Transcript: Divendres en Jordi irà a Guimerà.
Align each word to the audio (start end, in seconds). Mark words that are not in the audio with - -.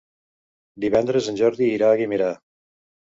Divendres 0.85 1.29
en 1.33 1.37
Jordi 1.41 1.67
irà 1.73 1.91
a 1.91 1.99
Guimerà. 2.01 2.31